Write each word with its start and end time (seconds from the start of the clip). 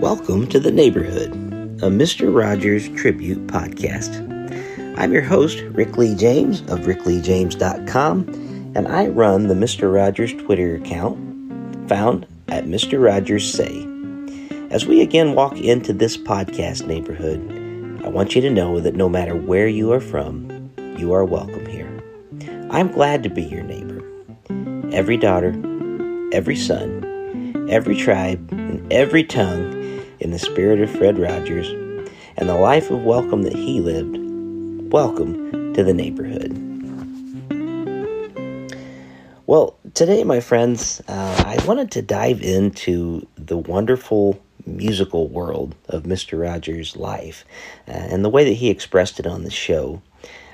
Welcome 0.00 0.46
to 0.46 0.58
The 0.58 0.70
Neighborhood, 0.70 1.30
a 1.82 1.90
Mr. 1.90 2.34
Rogers 2.34 2.88
tribute 2.88 3.46
podcast. 3.48 4.08
I'm 4.98 5.12
your 5.12 5.20
host, 5.20 5.60
Rick 5.72 5.98
Lee 5.98 6.14
James 6.14 6.62
of 6.62 6.86
rickleejames.com, 6.86 8.72
and 8.74 8.88
I 8.88 9.08
run 9.08 9.48
the 9.48 9.54
Mr. 9.54 9.92
Rogers 9.92 10.32
Twitter 10.32 10.76
account 10.76 11.18
found 11.86 12.26
at 12.48 12.64
Mr. 12.64 12.98
Rogers 13.04 13.52
Say. 13.52 13.86
As 14.70 14.86
we 14.86 15.02
again 15.02 15.34
walk 15.34 15.60
into 15.60 15.92
this 15.92 16.16
podcast 16.16 16.86
neighborhood, 16.86 17.38
I 18.02 18.08
want 18.08 18.34
you 18.34 18.40
to 18.40 18.48
know 18.48 18.80
that 18.80 18.96
no 18.96 19.10
matter 19.10 19.36
where 19.36 19.68
you 19.68 19.92
are 19.92 20.00
from, 20.00 20.72
you 20.96 21.12
are 21.12 21.26
welcome 21.26 21.66
here. 21.66 22.02
I'm 22.70 22.90
glad 22.90 23.22
to 23.24 23.28
be 23.28 23.42
your 23.42 23.64
neighbor. 23.64 24.02
Every 24.96 25.18
daughter, 25.18 25.50
every 26.32 26.56
son, 26.56 27.68
every 27.68 27.96
tribe, 27.96 28.50
and 28.50 28.90
every 28.90 29.24
tongue 29.24 29.79
in 30.20 30.30
the 30.30 30.38
spirit 30.38 30.80
of 30.80 30.90
Fred 30.90 31.18
Rogers 31.18 31.68
and 32.36 32.48
the 32.48 32.54
life 32.54 32.90
of 32.90 33.02
welcome 33.02 33.42
that 33.42 33.54
he 33.54 33.80
lived, 33.80 34.18
welcome 34.92 35.72
to 35.72 35.82
the 35.82 35.94
neighborhood. 35.94 36.52
Well, 39.46 39.78
today, 39.94 40.22
my 40.22 40.40
friends, 40.40 41.00
uh, 41.08 41.44
I 41.46 41.64
wanted 41.66 41.90
to 41.92 42.02
dive 42.02 42.42
into 42.42 43.26
the 43.36 43.58
wonderful 43.58 44.40
musical 44.66 45.26
world 45.26 45.74
of 45.88 46.04
Mr. 46.04 46.40
Rogers' 46.40 46.96
life 46.96 47.44
uh, 47.88 47.92
and 47.92 48.24
the 48.24 48.28
way 48.28 48.44
that 48.44 48.52
he 48.52 48.70
expressed 48.70 49.18
it 49.18 49.26
on 49.26 49.42
the 49.42 49.50
show. 49.50 50.02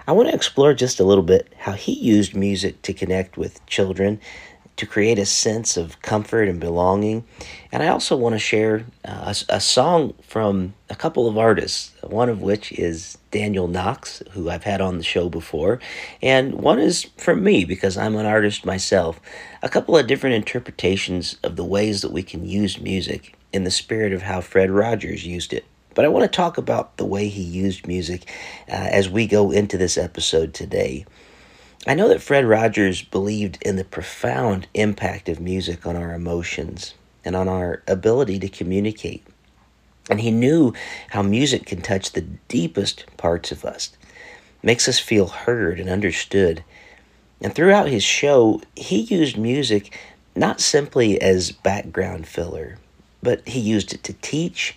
I 0.07 0.13
want 0.13 0.29
to 0.29 0.35
explore 0.35 0.73
just 0.73 1.01
a 1.01 1.05
little 1.05 1.25
bit 1.25 1.53
how 1.59 1.73
he 1.73 1.93
used 1.93 2.37
music 2.37 2.81
to 2.83 2.95
connect 2.95 3.37
with 3.37 3.65
children 3.67 4.21
to 4.77 4.87
create 4.87 5.19
a 5.19 5.27
sense 5.27 5.77
of 5.77 6.01
comfort 6.03 6.49
and 6.49 6.61
belonging. 6.61 7.25
And 7.73 7.83
I 7.83 7.89
also 7.89 8.17
want 8.17 8.35
to 8.35 8.39
share 8.39 8.85
uh, 9.05 9.33
a, 9.49 9.55
a, 9.57 9.61
song 9.61 10.15
from 10.23 10.75
a 10.91 10.95
couple 10.95 11.27
of 11.27 11.39
artists, 11.39 11.93
one 12.03 12.29
of 12.29 12.43
which 12.43 12.73
is 12.73 13.17
Daniel 13.31 13.69
Knox, 13.69 14.23
who 14.33 14.51
I've 14.51 14.65
had 14.65 14.81
on 14.81 14.99
the 14.99 15.05
show 15.05 15.29
before, 15.29 15.81
and 16.23 16.55
one 16.55 16.79
is 16.79 17.05
from 17.17 17.43
me 17.43 17.65
because 17.65 17.97
I'm 17.97 18.17
an 18.17 18.27
artist 18.27 18.67
myself. 18.67 19.21
A 19.63 19.69
couple 19.69 19.97
of 19.97 20.07
different 20.07 20.37
interpretations 20.37 21.37
of 21.43 21.57
the 21.57 21.65
ways 21.65 22.03
that 22.03 22.13
we 22.13 22.23
can 22.23 22.47
use 22.47 22.81
music 22.81 23.35
in 23.53 23.65
the 23.65 23.71
spirit 23.71 24.13
of 24.13 24.23
how 24.23 24.41
Fred 24.41 24.71
Rogers 24.71 25.27
used 25.27 25.53
it. 25.53 25.65
But 25.95 26.05
I 26.05 26.09
want 26.09 26.31
to 26.31 26.37
talk 26.37 26.59
about 26.59 26.99
the 26.99 27.07
way 27.07 27.29
he 27.29 27.43
used 27.43 27.87
music 27.87 28.31
uh, 28.69 28.73
as 28.73 29.09
we 29.09 29.27
go 29.27 29.51
into 29.51 29.79
this 29.79 29.97
episode 29.97 30.53
today. 30.53 31.07
I 31.89 31.95
know 31.95 32.09
that 32.09 32.21
Fred 32.21 32.45
Rogers 32.45 33.03
believed 33.03 33.63
in 33.63 33.77
the 33.77 33.85
profound 33.85 34.67
impact 34.75 35.29
of 35.29 35.39
music 35.39 35.87
on 35.87 35.95
our 35.95 36.15
emotions 36.15 36.95
and 37.25 37.37
on 37.37 37.47
our 37.47 37.85
ability 37.87 38.41
to 38.41 38.49
communicate. 38.49 39.25
And 40.11 40.21
he 40.21 40.33
knew 40.33 40.73
how 41.11 41.23
music 41.23 41.67
can 41.67 41.83
touch 41.83 42.11
the 42.11 42.23
deepest 42.49 43.05
parts 43.17 43.53
of 43.53 43.65
us, 43.65 43.97
makes 44.65 44.89
us 44.89 44.99
feel 44.99 45.29
heard 45.29 45.79
and 45.79 45.89
understood. 45.89 46.65
And 47.41 47.55
throughout 47.55 47.87
his 47.87 48.03
show, 48.03 48.61
he 48.75 49.03
used 49.03 49.39
music 49.39 49.97
not 50.35 50.61
simply 50.61 51.21
as 51.21 51.53
background 51.53 52.27
filler, 52.27 52.79
but 53.23 53.47
he 53.47 53.61
used 53.61 53.95
it 53.95 54.03
to 54.05 54.13
teach, 54.15 54.77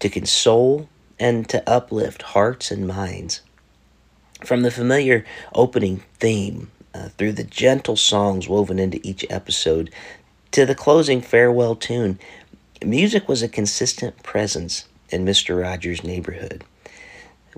to 0.00 0.10
console, 0.10 0.90
and 1.18 1.48
to 1.48 1.66
uplift 1.66 2.20
hearts 2.20 2.70
and 2.70 2.86
minds. 2.86 3.40
From 4.44 4.62
the 4.62 4.70
familiar 4.70 5.24
opening 5.54 6.02
theme, 6.18 6.70
uh, 6.94 7.08
through 7.10 7.32
the 7.32 7.44
gentle 7.44 7.96
songs 7.96 8.48
woven 8.48 8.78
into 8.78 9.00
each 9.06 9.24
episode, 9.30 9.90
to 10.50 10.66
the 10.66 10.74
closing 10.74 11.20
farewell 11.20 11.76
tune, 11.76 12.18
music 12.84 13.28
was 13.28 13.42
a 13.42 13.48
consistent 13.48 14.22
presence 14.22 14.86
in 15.10 15.24
Mr. 15.24 15.62
Rogers' 15.62 16.02
neighborhood. 16.02 16.64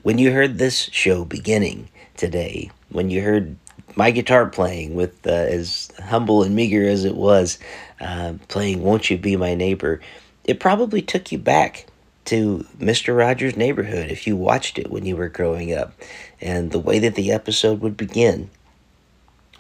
When 0.03 0.19
you 0.19 0.33
heard 0.33 0.59
this 0.59 0.91
show 0.93 1.25
beginning 1.25 1.89
today, 2.17 2.71
when 2.91 3.11
you 3.11 3.22
heard 3.22 3.56
my 3.97 4.11
guitar 4.11 4.47
playing 4.47 4.95
with 4.95 5.27
uh, 5.27 5.31
as 5.31 5.91
humble 6.05 6.43
and 6.43 6.55
meager 6.55 6.87
as 6.87 7.05
it 7.05 7.16
was, 7.16 7.59
uh, 8.01 8.34
playing 8.49 8.83
Won't 8.83 9.09
You 9.11 9.16
Be 9.16 9.37
My 9.37 9.55
Neighbor, 9.55 10.01
it 10.45 10.61
probably 10.61 11.01
took 11.01 11.33
you 11.33 11.39
back 11.39 11.87
to 12.27 12.67
Mr. 12.79 13.17
Rogers' 13.17 13.57
Neighborhood 13.57 14.11
if 14.11 14.27
you 14.27 14.37
watched 14.37 14.79
it 14.79 14.91
when 14.91 15.05
you 15.05 15.17
were 15.17 15.29
growing 15.29 15.75
up, 15.75 15.93
and 16.41 16.71
the 16.71 16.79
way 16.79 16.99
that 16.99 17.15
the 17.15 17.33
episode 17.33 17.81
would 17.81 17.97
begin. 17.97 18.51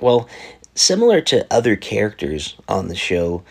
Well, 0.00 0.28
similar 0.74 1.20
to 1.22 1.46
other 1.50 1.76
characters 1.76 2.56
on 2.68 2.88
the 2.88 2.94
show, 2.94 3.42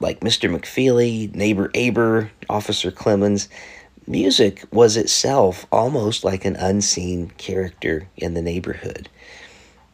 like 0.00 0.20
Mr. 0.20 0.54
McFeely, 0.54 1.34
Neighbor 1.34 1.70
Aber, 1.74 2.30
Officer 2.48 2.90
Clemmons, 2.90 3.48
music 4.06 4.64
was 4.70 4.96
itself 4.96 5.66
almost 5.72 6.24
like 6.24 6.44
an 6.44 6.56
unseen 6.56 7.30
character 7.38 8.08
in 8.16 8.34
the 8.34 8.42
neighborhood. 8.42 9.08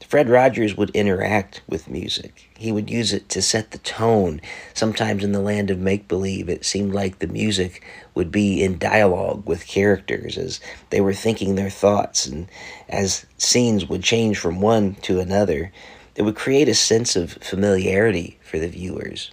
Fred 0.08 0.28
Rogers 0.28 0.76
would 0.76 0.90
interact 0.90 1.60
with 1.68 1.88
music. 1.88 2.50
He 2.56 2.72
would 2.72 2.90
use 2.90 3.12
it 3.12 3.28
to 3.28 3.42
set 3.42 3.70
the 3.70 3.78
tone. 3.78 4.40
Sometimes 4.74 5.22
in 5.22 5.32
the 5.32 5.40
land 5.40 5.70
of 5.70 5.78
make 5.78 6.08
believe, 6.08 6.48
it 6.48 6.64
seemed 6.64 6.92
like 6.92 7.18
the 7.18 7.26
music 7.26 7.84
would 8.14 8.32
be 8.32 8.62
in 8.62 8.78
dialogue 8.78 9.46
with 9.46 9.66
characters 9.66 10.36
as 10.36 10.60
they 10.88 11.00
were 11.00 11.14
thinking 11.14 11.54
their 11.54 11.70
thoughts, 11.70 12.26
and 12.26 12.48
as 12.88 13.26
scenes 13.38 13.88
would 13.88 14.02
change 14.02 14.38
from 14.38 14.60
one 14.60 14.94
to 14.96 15.20
another, 15.20 15.70
it 16.16 16.22
would 16.22 16.36
create 16.36 16.68
a 16.68 16.74
sense 16.74 17.14
of 17.14 17.32
familiarity 17.34 18.38
for 18.42 18.58
the 18.58 18.68
viewers. 18.68 19.30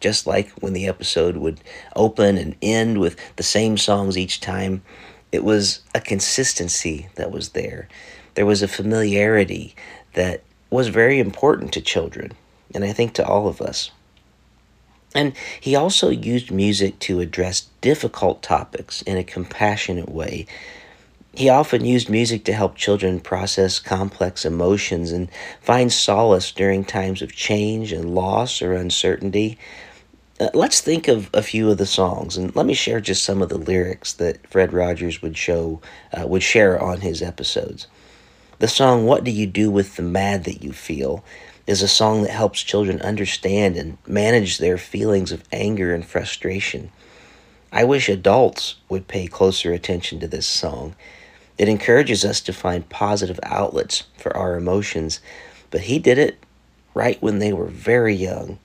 Just 0.00 0.26
like 0.26 0.50
when 0.60 0.72
the 0.72 0.86
episode 0.86 1.36
would 1.36 1.60
open 1.94 2.38
and 2.38 2.56
end 2.62 2.98
with 2.98 3.16
the 3.36 3.42
same 3.42 3.76
songs 3.76 4.16
each 4.16 4.40
time, 4.40 4.82
it 5.32 5.44
was 5.44 5.80
a 5.94 6.00
consistency 6.00 7.08
that 7.16 7.30
was 7.30 7.50
there. 7.50 7.88
There 8.36 8.46
was 8.46 8.62
a 8.62 8.68
familiarity 8.68 9.74
that 10.12 10.42
was 10.68 10.88
very 10.88 11.18
important 11.18 11.72
to 11.72 11.80
children, 11.80 12.32
and 12.74 12.84
I 12.84 12.92
think 12.92 13.14
to 13.14 13.26
all 13.26 13.48
of 13.48 13.62
us. 13.62 13.90
And 15.14 15.32
he 15.58 15.74
also 15.74 16.10
used 16.10 16.50
music 16.50 16.98
to 17.00 17.20
address 17.20 17.68
difficult 17.80 18.42
topics 18.42 19.00
in 19.02 19.16
a 19.16 19.24
compassionate 19.24 20.10
way. 20.10 20.46
He 21.34 21.48
often 21.48 21.86
used 21.86 22.10
music 22.10 22.44
to 22.44 22.52
help 22.52 22.76
children 22.76 23.20
process 23.20 23.78
complex 23.78 24.44
emotions 24.44 25.12
and 25.12 25.30
find 25.62 25.90
solace 25.90 26.52
during 26.52 26.84
times 26.84 27.22
of 27.22 27.34
change 27.34 27.90
and 27.90 28.14
loss 28.14 28.60
or 28.60 28.74
uncertainty. 28.74 29.58
Uh, 30.38 30.48
let's 30.52 30.82
think 30.82 31.08
of 31.08 31.30
a 31.32 31.42
few 31.42 31.70
of 31.70 31.78
the 31.78 31.86
songs, 31.86 32.36
and 32.36 32.54
let 32.54 32.66
me 32.66 32.74
share 32.74 33.00
just 33.00 33.24
some 33.24 33.40
of 33.40 33.48
the 33.48 33.56
lyrics 33.56 34.12
that 34.12 34.46
Fred 34.46 34.74
Rogers 34.74 35.22
would 35.22 35.38
show 35.38 35.80
uh, 36.12 36.26
would 36.26 36.42
share 36.42 36.78
on 36.78 37.00
his 37.00 37.22
episodes. 37.22 37.86
The 38.58 38.68
song 38.68 39.04
What 39.04 39.22
Do 39.22 39.30
You 39.30 39.46
Do 39.46 39.70
with 39.70 39.96
the 39.96 40.02
Mad 40.02 40.44
That 40.44 40.64
You 40.64 40.72
Feel 40.72 41.22
is 41.66 41.82
a 41.82 41.88
song 41.88 42.22
that 42.22 42.30
helps 42.30 42.62
children 42.62 43.02
understand 43.02 43.76
and 43.76 43.98
manage 44.06 44.56
their 44.56 44.78
feelings 44.78 45.30
of 45.30 45.44
anger 45.52 45.94
and 45.94 46.06
frustration. 46.06 46.90
I 47.70 47.84
wish 47.84 48.08
adults 48.08 48.76
would 48.88 49.08
pay 49.08 49.26
closer 49.26 49.74
attention 49.74 50.20
to 50.20 50.26
this 50.26 50.46
song. 50.46 50.96
It 51.58 51.68
encourages 51.68 52.24
us 52.24 52.40
to 52.42 52.54
find 52.54 52.88
positive 52.88 53.38
outlets 53.42 54.04
for 54.16 54.34
our 54.34 54.56
emotions, 54.56 55.20
but 55.70 55.82
he 55.82 55.98
did 55.98 56.16
it 56.16 56.38
right 56.94 57.20
when 57.20 57.40
they 57.40 57.52
were 57.52 57.66
very 57.66 58.14
young. 58.14 58.58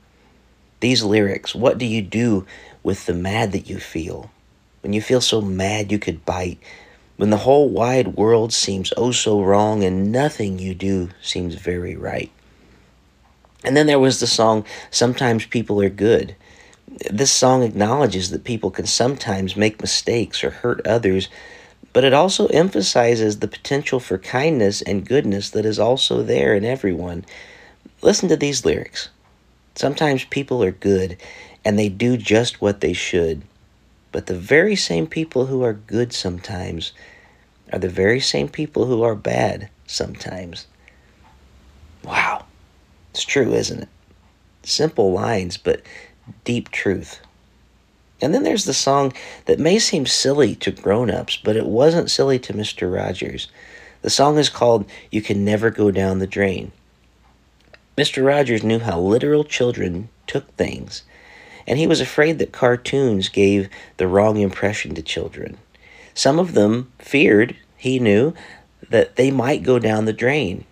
These 0.79 1.03
lyrics, 1.03 1.53
what 1.53 1.78
do 1.78 1.85
you 1.85 2.02
do 2.02 2.46
with 2.81 3.08
the 3.08 3.13
mad 3.13 3.52
that 3.52 3.69
you 3.69 3.78
feel? 3.78 4.31
When 4.84 4.94
you 4.94 5.02
feel 5.02 5.19
so 5.19 5.41
mad 5.41 5.91
you 5.91 6.00
could 6.00 6.25
bite, 6.25 6.59
when 7.17 7.29
the 7.29 7.38
whole 7.38 7.69
wide 7.69 8.09
world 8.09 8.53
seems 8.53 8.94
oh 8.97 9.11
so 9.11 9.41
wrong 9.41 9.83
and 9.83 10.11
nothing 10.11 10.59
you 10.59 10.73
do 10.73 11.09
seems 11.22 11.55
very 11.55 11.95
right. 11.95 12.31
And 13.63 13.77
then 13.77 13.85
there 13.85 13.99
was 13.99 14.19
the 14.19 14.27
song, 14.27 14.66
Sometimes 14.89 15.46
People 15.46 15.81
Are 15.81 15.90
Good. 15.90 16.35
This 17.09 17.31
song 17.31 17.63
acknowledges 17.63 18.31
that 18.31 18.43
people 18.43 18.72
can 18.72 18.85
sometimes 18.85 19.55
make 19.55 19.81
mistakes 19.81 20.43
or 20.43 20.49
hurt 20.49 20.85
others, 20.85 21.29
but 21.93 22.03
it 22.03 22.13
also 22.13 22.47
emphasizes 22.47 23.40
the 23.40 23.47
potential 23.47 23.99
for 23.99 24.17
kindness 24.17 24.81
and 24.81 25.07
goodness 25.07 25.49
that 25.52 25.66
is 25.66 25.79
also 25.79 26.23
there 26.23 26.55
in 26.55 26.66
everyone. 26.66 27.25
Listen 28.02 28.29
to 28.29 28.35
these 28.35 28.66
lyrics. 28.66 29.09
Sometimes 29.75 30.25
people 30.25 30.64
are 30.64 30.72
good 30.72 31.17
and 31.64 31.78
they 31.78 31.90
do 31.90 32.17
just 32.17 32.61
what 32.61 32.81
they 32.81 32.93
should. 32.93 33.43
But 34.11 34.25
the 34.25 34.37
very 34.37 34.75
same 34.75 35.08
people 35.08 35.46
who 35.46 35.63
are 35.63 35.73
good 35.73 36.13
sometimes 36.13 36.91
are 37.72 37.79
the 37.79 37.90
very 37.90 38.19
same 38.19 38.49
people 38.49 38.85
who 38.85 39.03
are 39.03 39.16
bad 39.16 39.69
sometimes. 39.87 40.67
Wow. 42.03 42.46
It's 43.11 43.23
true, 43.23 43.53
isn't 43.53 43.84
it? 43.84 43.90
Simple 44.63 45.11
lines, 45.11 45.58
but 45.58 45.81
deep 46.43 46.69
truth. 46.72 47.19
And 48.22 48.34
then 48.34 48.43
there's 48.43 48.66
the 48.66 48.73
song 48.73 49.13
that 49.46 49.59
may 49.59 49.79
seem 49.79 50.05
silly 50.05 50.55
to 50.55 50.72
grown 50.72 51.09
ups, 51.09 51.37
but 51.37 51.55
it 51.55 51.66
wasn't 51.66 52.11
silly 52.11 52.37
to 52.40 52.53
Mr. 52.53 52.93
Rogers. 52.93 53.47
The 54.02 54.09
song 54.09 54.37
is 54.37 54.49
called 54.49 54.90
You 55.09 55.22
Can 55.22 55.43
Never 55.43 55.72
Go 55.72 55.90
Down 55.90 56.19
the 56.19 56.28
Drain. 56.28 56.72
Mr. 57.97 58.25
Rogers 58.25 58.64
knew 58.64 58.79
how 58.79 58.99
literal 58.99 59.43
children 59.43 60.09
took 60.28 60.47
things 60.55 61.03
and 61.67 61.78
he 61.78 61.87
was 61.87 62.02
afraid 62.02 62.40
that 62.40 62.52
cartoons 62.52 63.29
gave 63.29 63.69
the 63.97 64.08
wrong 64.08 64.37
impression 64.37 64.96
to 64.96 65.02
children. 65.02 65.58
Some 66.13 66.40
of 66.40 66.53
them 66.53 66.91
feared, 66.99 67.55
he 67.78 67.99
knew, 67.99 68.34
that 68.90 69.16
they 69.16 69.31
might 69.31 69.63
go 69.63 69.79
down 69.79 70.05
the 70.05 70.13
drain 70.13 70.66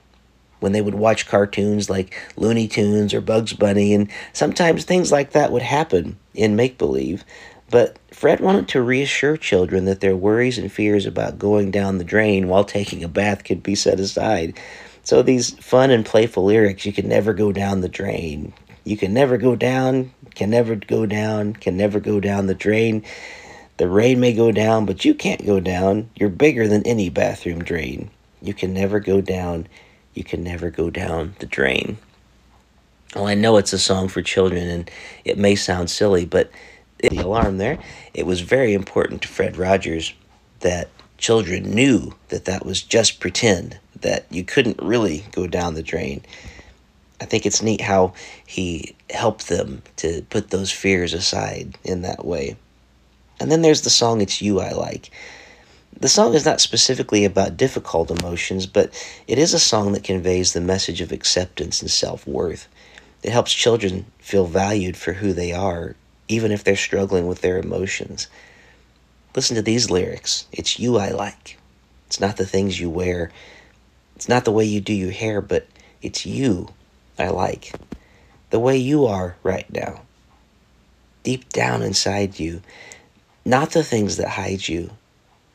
when 0.59 0.74
they 0.74 0.81
would 0.81 0.95
watch 0.95 1.27
cartoons 1.27 1.89
like 1.89 2.15
Looney 2.36 2.68
Tunes 2.68 3.13
or 3.13 3.21
Bugs 3.21 3.53
Bunny, 3.53 3.94
and 3.94 4.09
sometimes 4.33 4.83
things 4.83 5.12
like 5.12 5.31
that 5.31 5.51
would 5.51 5.62
happen 5.62 6.18
in 6.33 6.56
make 6.56 6.77
believe. 6.77 7.24
But 7.69 7.97
Fred 8.12 8.39
wanted 8.39 8.68
to 8.69 8.81
reassure 8.81 9.38
children 9.38 9.85
that 9.85 10.01
their 10.01 10.15
worries 10.15 10.57
and 10.57 10.71
fears 10.71 11.06
about 11.06 11.39
going 11.39 11.71
down 11.71 11.97
the 11.97 12.03
drain 12.03 12.47
while 12.47 12.63
taking 12.63 13.03
a 13.03 13.07
bath 13.07 13.44
could 13.44 13.63
be 13.63 13.75
set 13.75 14.00
aside. 14.00 14.57
So 15.03 15.21
these 15.21 15.51
fun 15.63 15.92
and 15.92 16.06
playful 16.06 16.45
lyrics, 16.45 16.85
you 16.85 16.92
can 16.92 17.07
never 17.07 17.33
go 17.33 17.51
down 17.51 17.81
the 17.81 17.89
drain. 17.89 18.53
You 18.84 18.98
can 18.98 19.14
never 19.14 19.38
go 19.38 19.56
down, 19.56 20.12
can 20.36 20.50
never 20.50 20.76
go 20.76 21.06
down, 21.06 21.54
can 21.54 21.78
never 21.78 22.00
go 22.00 22.20
down 22.20 22.48
the 22.48 22.56
drain. 22.56 23.04
The 23.78 23.88
rain 23.88 24.20
may 24.20 24.34
go 24.34 24.52
down, 24.52 24.86
but 24.86 25.06
you 25.06 25.14
can't 25.14 25.46
go 25.46 25.60
down. 25.60 26.10
You're 26.16 26.30
bigger 26.30 26.68
than 26.68 26.86
any 26.86 27.10
bathroom 27.10 27.64
drain. 27.64 28.10
You 28.42 28.54
can 28.54 28.74
never 28.74 29.00
go 29.00 29.22
down. 29.22 29.68
You 30.14 30.24
can 30.24 30.44
never 30.44 30.70
go 30.70 30.90
down 30.90 31.36
the 31.40 31.46
drain. 31.46 31.98
Well, 33.16 33.28
I 33.28 33.36
know 33.36 33.58
it's 33.58 33.74
a 33.74 33.80
song 33.80 34.08
for 34.08 34.22
children 34.22 34.68
and 34.68 34.92
it 35.26 35.38
may 35.38 35.56
sound 35.56 35.90
silly, 35.90 36.26
but 36.26 36.52
the 37.00 37.18
alarm 37.18 37.58
there, 37.58 37.80
it 38.14 38.26
was 38.26 38.42
very 38.42 38.74
important 38.74 39.22
to 39.22 39.28
Fred 39.28 39.58
Rogers 39.58 40.14
that 40.60 40.90
children 41.18 41.64
knew 41.72 42.14
that 42.30 42.46
that 42.46 42.66
was 42.66 42.81
just 42.81 43.20
pretend, 43.20 43.80
that 44.02 44.26
you 44.30 44.44
couldn't 44.44 44.81
really 44.81 45.26
go 45.31 45.48
down 45.48 45.74
the 45.74 45.84
drain. 45.84 46.24
I 47.21 47.25
think 47.25 47.45
it's 47.45 47.62
neat 47.62 47.81
how 47.81 48.13
he 48.45 48.95
helped 49.10 49.48
them 49.48 49.81
to 49.98 50.25
put 50.30 50.50
those 50.50 50.71
fears 50.71 51.13
aside 51.13 51.77
in 51.83 52.01
that 52.04 52.25
way. 52.25 52.56
And 53.39 53.51
then 53.51 53.62
there's 53.62 53.81
the 53.81 53.89
song 53.89 54.21
It's 54.21 54.42
You 54.42 54.60
I 54.60 54.71
Like. 54.71 55.12
The 56.00 56.07
song 56.07 56.33
is 56.33 56.45
not 56.45 56.62
specifically 56.62 57.25
about 57.25 57.57
difficult 57.57 58.10
emotions, 58.10 58.66
but 58.66 58.94
it 59.27 59.38
is 59.38 59.54
a 59.54 59.60
song 59.60 59.92
that 59.94 60.04
conveys 60.04 60.54
the 60.54 60.62
message 60.62 61.01
of 61.01 61.12
acceptance 61.12 61.81
and 61.81 61.92
self 61.92 62.25
worth. 62.25 62.68
It 63.21 63.31
helps 63.31 63.54
children 63.54 64.06
feel 64.19 64.45
valued 64.45 64.95
for 64.95 65.13
who 65.13 65.33
they 65.33 65.51
are, 65.51 65.95
even 66.30 66.51
if 66.51 66.63
they're 66.63 66.77
struggling 66.77 67.27
with 67.27 67.42
their 67.42 67.60
emotions. 67.60 68.27
Listen 69.36 69.56
to 69.56 69.62
these 69.62 69.89
lyrics 69.89 70.48
It's 70.51 70.80
you 70.80 70.98
I 70.98 71.10
like. 71.10 71.57
It's 72.07 72.19
not 72.19 72.38
the 72.38 72.45
things 72.45 72.80
you 72.80 72.89
wear, 72.89 73.31
it's 74.16 74.30
not 74.30 74.45
the 74.45 74.51
way 74.51 74.66
you 74.66 74.81
do 74.81 74.94
your 74.94 75.12
hair, 75.12 75.42
but 75.42 75.68
it's 76.01 76.25
you 76.25 76.69
I 77.19 77.30
like. 77.30 77.74
The 78.50 78.60
way 78.60 78.77
you 78.77 79.06
are 79.06 79.36
right 79.44 79.71
now. 79.71 80.01
Deep 81.24 81.50
down 81.50 81.83
inside 81.83 82.39
you. 82.39 82.62
Not 83.45 83.71
the 83.71 83.83
things 83.83 84.18
that 84.18 84.30
hide 84.30 84.68
you, 84.68 84.92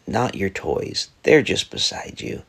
not 0.07 0.35
your 0.35 0.51
toys. 0.51 1.09
They're 1.23 1.43
just 1.43 1.71
beside 1.71 2.21
you. 2.21 2.43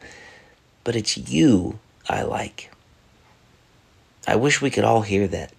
But 0.84 0.96
it's 0.96 1.18
you 1.18 1.80
I 2.08 2.24
like. 2.24 2.72
I 4.28 4.36
wish 4.36 4.62
we 4.62 4.70
could 4.70 4.84
all 4.84 5.02
hear 5.02 5.28
that. 5.28 5.54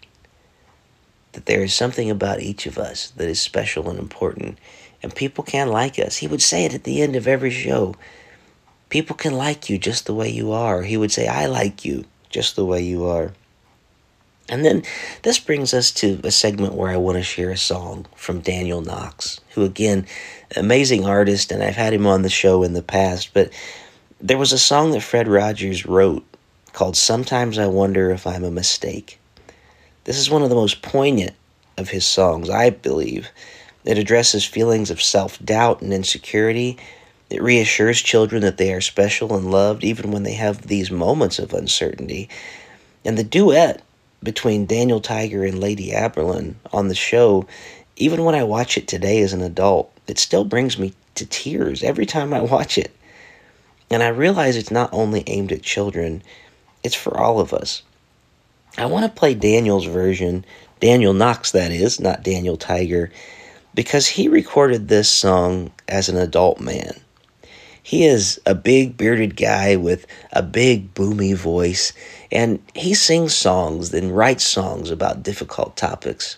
That 1.32 1.46
there 1.46 1.62
is 1.62 1.74
something 1.74 2.10
about 2.10 2.40
each 2.40 2.66
of 2.66 2.78
us 2.78 3.10
that 3.10 3.28
is 3.28 3.40
special 3.40 3.88
and 3.90 3.98
important, 3.98 4.58
and 5.02 5.14
people 5.14 5.44
can 5.44 5.68
like 5.68 5.98
us. 5.98 6.16
He 6.16 6.26
would 6.26 6.42
say 6.42 6.64
it 6.64 6.74
at 6.74 6.84
the 6.84 7.02
end 7.02 7.16
of 7.16 7.26
every 7.26 7.50
show. 7.50 7.94
People 8.88 9.16
can 9.16 9.34
like 9.34 9.68
you 9.68 9.78
just 9.78 10.06
the 10.06 10.14
way 10.14 10.28
you 10.28 10.52
are. 10.52 10.82
He 10.82 10.96
would 10.96 11.12
say, 11.12 11.26
I 11.26 11.46
like 11.46 11.84
you 11.84 12.04
just 12.30 12.56
the 12.56 12.64
way 12.64 12.82
you 12.82 13.04
are. 13.04 13.32
And 14.48 14.64
then 14.64 14.84
this 15.22 15.38
brings 15.38 15.74
us 15.74 15.90
to 15.92 16.20
a 16.22 16.30
segment 16.30 16.74
where 16.74 16.90
I 16.90 16.96
want 16.96 17.18
to 17.18 17.22
share 17.22 17.50
a 17.50 17.56
song 17.56 18.06
from 18.14 18.40
Daniel 18.40 18.80
Knox, 18.80 19.40
who, 19.50 19.64
again, 19.64 20.06
amazing 20.54 21.04
artist, 21.04 21.50
and 21.50 21.62
I've 21.62 21.74
had 21.74 21.92
him 21.92 22.06
on 22.06 22.22
the 22.22 22.28
show 22.28 22.62
in 22.62 22.72
the 22.72 22.82
past. 22.82 23.34
But 23.34 23.50
there 24.20 24.38
was 24.38 24.52
a 24.52 24.58
song 24.58 24.92
that 24.92 25.02
Fred 25.02 25.26
Rogers 25.26 25.84
wrote 25.84 26.24
called 26.72 26.96
Sometimes 26.96 27.58
I 27.58 27.66
Wonder 27.66 28.10
If 28.10 28.26
I'm 28.26 28.44
a 28.44 28.50
Mistake. 28.50 29.18
This 30.04 30.18
is 30.18 30.30
one 30.30 30.42
of 30.42 30.50
the 30.50 30.54
most 30.54 30.82
poignant 30.82 31.34
of 31.76 31.88
his 31.88 32.06
songs, 32.06 32.48
I 32.48 32.70
believe. 32.70 33.28
It 33.84 33.98
addresses 33.98 34.44
feelings 34.44 34.90
of 34.90 35.02
self 35.02 35.42
doubt 35.44 35.82
and 35.82 35.92
insecurity. 35.92 36.76
It 37.30 37.42
reassures 37.42 38.00
children 38.00 38.42
that 38.42 38.56
they 38.56 38.72
are 38.72 38.80
special 38.80 39.36
and 39.36 39.50
loved 39.50 39.82
even 39.82 40.12
when 40.12 40.22
they 40.22 40.34
have 40.34 40.62
these 40.62 40.90
moments 40.90 41.38
of 41.38 41.52
uncertainty. 41.52 42.28
And 43.04 43.18
the 43.18 43.24
duet 43.24 43.82
between 44.26 44.66
Daniel 44.66 45.00
Tiger 45.00 45.44
and 45.44 45.60
Lady 45.60 45.92
Aberlin 45.92 46.56
on 46.72 46.88
the 46.88 46.96
show, 46.96 47.46
even 47.96 48.24
when 48.24 48.34
I 48.34 48.42
watch 48.42 48.76
it 48.76 48.88
today 48.88 49.22
as 49.22 49.32
an 49.32 49.40
adult, 49.40 49.90
it 50.08 50.18
still 50.18 50.44
brings 50.44 50.78
me 50.78 50.94
to 51.14 51.24
tears 51.24 51.84
every 51.84 52.04
time 52.04 52.34
I 52.34 52.40
watch 52.42 52.76
it. 52.76 52.94
And 53.88 54.02
I 54.02 54.08
realize 54.08 54.56
it's 54.56 54.72
not 54.72 54.92
only 54.92 55.22
aimed 55.28 55.52
at 55.52 55.62
children, 55.62 56.22
it's 56.82 56.96
for 56.96 57.16
all 57.16 57.38
of 57.38 57.54
us. 57.54 57.82
I 58.76 58.86
want 58.86 59.06
to 59.06 59.18
play 59.18 59.32
Daniel's 59.32 59.86
version, 59.86 60.44
Daniel 60.80 61.14
Knox, 61.14 61.52
that 61.52 61.70
is, 61.70 62.00
not 62.00 62.24
Daniel 62.24 62.56
Tiger, 62.56 63.12
because 63.74 64.08
he 64.08 64.26
recorded 64.26 64.88
this 64.88 65.08
song 65.08 65.70
as 65.86 66.08
an 66.08 66.16
adult 66.16 66.60
man. 66.60 67.00
He 67.86 68.04
is 68.04 68.40
a 68.44 68.56
big 68.56 68.96
bearded 68.96 69.36
guy 69.36 69.76
with 69.76 70.08
a 70.32 70.42
big 70.42 70.92
boomy 70.92 71.36
voice, 71.36 71.92
and 72.32 72.60
he 72.74 72.94
sings 72.94 73.32
songs 73.32 73.94
and 73.94 74.16
writes 74.16 74.42
songs 74.42 74.90
about 74.90 75.22
difficult 75.22 75.76
topics. 75.76 76.36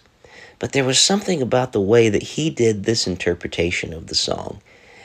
But 0.59 0.73
there 0.73 0.85
was 0.85 0.99
something 0.99 1.41
about 1.41 1.73
the 1.73 1.81
way 1.81 2.11
that 2.11 2.23
he 2.23 2.51
did 2.51 2.85
this 2.85 3.07
interpretation 3.07 3.95
of 3.95 4.09
the 4.09 4.15
song 4.15 4.61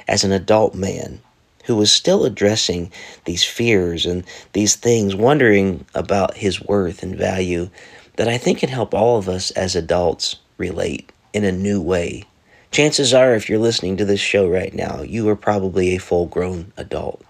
as 0.06 0.26
an 0.26 0.34
adult 0.34 0.76
man 0.76 1.22
who 1.64 1.78
was 1.78 1.94
still 1.94 2.26
addressing 2.26 2.92
these 3.24 3.46
fears 3.46 4.06
and 4.06 4.26
these 4.52 4.76
things, 4.76 5.16
wondering 5.16 5.86
about 5.96 6.36
his 6.36 6.62
worth 6.62 7.04
and 7.04 7.16
value, 7.16 7.70
that 8.18 8.28
I 8.28 8.38
think 8.38 8.60
can 8.60 8.68
help 8.68 8.94
all 8.94 9.18
of 9.18 9.30
us 9.30 9.52
as 9.52 9.78
adults 9.78 10.36
relate 10.58 11.10
in 11.32 11.46
a 11.46 11.54
new 11.54 11.82
way 11.82 12.26
Chances 12.74 13.14
are, 13.14 13.36
if 13.36 13.50
you're 13.50 13.60
listening 13.60 13.98
to 13.98 14.06
this 14.06 14.20
show 14.20 14.50
right 14.50 14.74
now, 14.74 15.04
you 15.04 15.30
are 15.30 15.36
probably 15.36 15.94
a 15.94 16.00
full 16.00 16.26
grown 16.26 16.74
adult. 16.76 17.24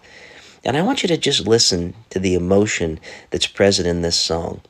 And 0.64 0.78
I 0.78 0.82
want 0.82 1.04
you 1.04 1.08
to 1.10 1.18
just 1.18 1.46
listen 1.46 1.94
to 2.12 2.20
the 2.20 2.34
emotion 2.34 2.98
that's 3.30 3.46
present 3.46 3.86
in 3.86 4.04
this 4.04 4.18
song 4.18 4.62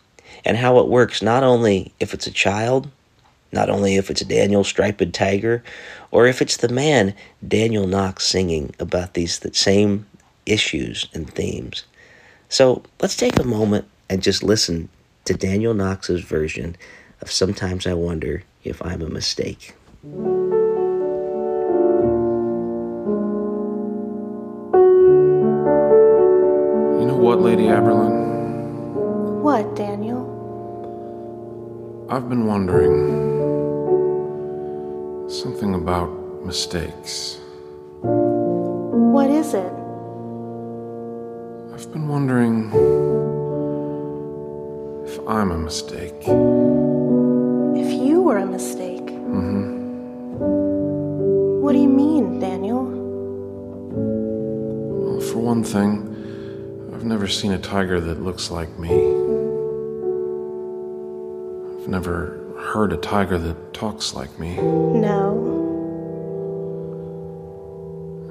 and 0.44 0.58
how 0.58 0.80
it 0.80 0.88
works 0.88 1.22
not 1.22 1.44
only 1.44 1.94
if 2.00 2.16
it's 2.16 2.26
a 2.26 2.32
child, 2.32 2.90
not 3.52 3.70
only 3.70 3.98
if 3.98 4.10
it's 4.10 4.22
Daniel 4.22 4.64
Striped 4.64 5.14
Tiger, 5.14 5.64
or 6.10 6.26
if 6.26 6.42
it's 6.42 6.58
the 6.58 6.70
man 6.70 7.14
Daniel 7.48 7.86
Knox 7.86 8.26
singing 8.26 8.74
about 8.80 9.14
these 9.14 9.38
the 9.38 9.54
same 9.54 10.08
issues 10.48 11.08
and 11.14 11.32
themes. 11.32 11.84
So 12.50 12.82
let's 13.00 13.16
take 13.16 13.38
a 13.38 13.44
moment 13.44 13.86
and 14.10 14.24
just 14.24 14.42
listen 14.42 14.90
to 15.26 15.36
Daniel 15.36 15.76
Knox's 15.76 16.22
version 16.24 16.76
of 17.22 17.30
Sometimes 17.30 17.86
I 17.86 17.94
Wonder 17.94 18.42
If 18.64 18.84
I'm 18.84 19.04
a 19.04 19.08
Mistake. 19.08 19.76
I've 32.14 32.30
been 32.30 32.46
wondering 32.46 32.94
something 35.28 35.74
about 35.74 36.12
mistakes. 36.46 37.40
What 38.02 39.32
is 39.32 39.56
it? 39.56 39.74
I've 41.74 41.92
been 41.92 42.08
wondering 42.08 42.70
if 45.08 45.20
I'm 45.28 45.50
a 45.50 45.58
mistake. 45.58 46.14
If 47.82 47.92
you 47.92 48.22
were 48.22 48.38
a 48.38 48.46
mistake? 48.46 49.08
Mm-hmm. 49.08 50.38
What 51.64 51.72
do 51.72 51.80
you 51.80 51.90
mean, 51.90 52.40
Daniel? 52.40 52.84
Well, 55.02 55.20
for 55.20 55.40
one 55.40 55.64
thing, 55.64 56.14
I've 56.94 57.06
never 57.06 57.28
seen 57.28 57.54
a 57.54 57.58
tiger 57.58 58.00
that 58.00 58.22
looks 58.22 58.52
like 58.52 58.78
me. 58.78 59.33
I've 61.84 61.90
never 61.90 62.40
heard 62.72 62.94
a 62.94 62.98
tiger 62.98 63.38
that 63.38 63.74
talks 63.74 64.14
like 64.14 64.40
me. 64.40 64.56
No. 64.56 65.36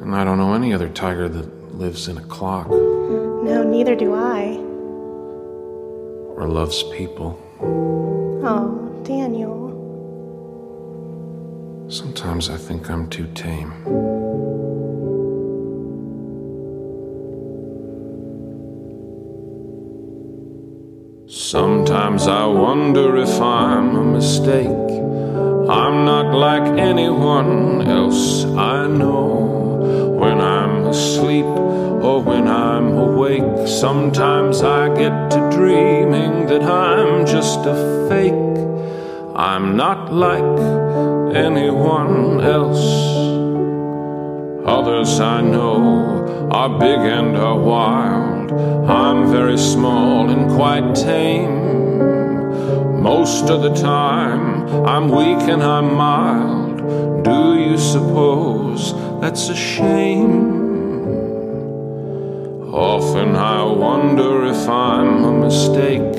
And 0.00 0.16
I 0.16 0.24
don't 0.24 0.38
know 0.38 0.54
any 0.54 0.72
other 0.72 0.88
tiger 0.88 1.28
that 1.28 1.74
lives 1.74 2.08
in 2.08 2.16
a 2.16 2.22
clock. 2.22 2.70
No, 2.70 3.62
neither 3.62 3.94
do 3.94 4.14
I. 4.14 4.56
Or 6.34 6.48
loves 6.48 6.82
people. 6.84 7.38
Oh, 7.60 9.02
Daniel. 9.04 9.68
Sometimes 11.90 12.48
I 12.48 12.56
think 12.56 12.88
I'm 12.88 13.06
too 13.10 13.26
tame. 13.34 13.70
Sometimes 21.92 22.26
I 22.26 22.46
wonder 22.46 23.18
if 23.18 23.38
I'm 23.38 23.94
a 23.96 24.02
mistake. 24.02 24.66
I'm 25.68 26.06
not 26.06 26.34
like 26.34 26.66
anyone 26.78 27.82
else 27.82 28.46
I 28.46 28.86
know. 28.86 30.16
When 30.18 30.40
I'm 30.40 30.86
asleep 30.86 31.44
or 31.44 32.22
when 32.22 32.48
I'm 32.48 32.96
awake, 32.96 33.68
sometimes 33.68 34.62
I 34.62 34.88
get 34.94 35.32
to 35.32 35.50
dreaming 35.54 36.46
that 36.46 36.62
I'm 36.62 37.26
just 37.26 37.58
a 37.66 37.76
fake. 38.08 38.56
I'm 39.36 39.76
not 39.76 40.14
like 40.14 40.56
anyone 41.36 42.40
else. 42.40 42.86
Others 44.64 45.20
I 45.20 45.42
know 45.42 46.48
are 46.50 46.70
big 46.70 47.00
and 47.00 47.36
are 47.36 47.58
wild. 47.58 48.50
I'm 48.88 49.30
very 49.30 49.58
small 49.58 50.30
and 50.30 50.50
quite 50.56 50.94
tame. 50.94 51.61
Most 53.02 53.50
of 53.50 53.62
the 53.62 53.74
time, 53.74 54.86
I'm 54.86 55.08
weak 55.08 55.48
and 55.48 55.60
I'm 55.60 55.92
mild. 55.92 57.24
Do 57.24 57.58
you 57.58 57.76
suppose 57.76 58.94
that's 59.20 59.48
a 59.48 59.56
shame? 59.56 60.62
Often 62.72 63.34
I 63.34 63.64
wonder 63.64 64.44
if 64.44 64.68
I'm 64.68 65.24
a 65.24 65.32
mistake. 65.32 66.16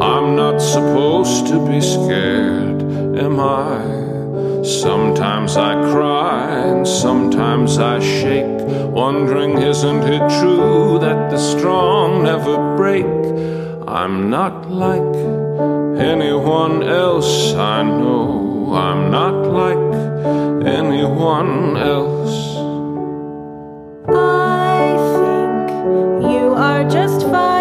I'm 0.00 0.34
not 0.34 0.58
supposed 0.58 1.46
to 1.46 1.64
be 1.68 1.80
scared, 1.80 2.82
am 3.16 3.38
I? 3.38 4.64
Sometimes 4.64 5.56
I 5.56 5.74
cry 5.92 6.50
and 6.66 6.86
sometimes 6.86 7.78
I 7.78 8.00
shake, 8.00 8.58
wondering, 8.90 9.58
isn't 9.58 10.02
it 10.02 10.40
true 10.40 10.98
that 10.98 11.30
the 11.30 11.38
strong 11.38 12.24
never 12.24 12.76
break? 12.76 13.06
I'm 13.86 14.30
not 14.30 14.68
like 14.68 15.41
anyone 15.98 16.82
else 16.82 17.54
I 17.54 17.82
know. 17.82 18.72
I'm 18.74 19.10
not 19.10 19.34
like 19.60 20.66
anyone 20.66 21.76
else. 21.76 22.56
I 24.08 24.96
think 25.18 25.70
you 26.32 26.54
are 26.54 26.84
just 26.88 27.22
fine 27.28 27.51